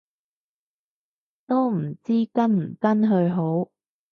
[1.45, 3.69] 都唔知跟唔跟去好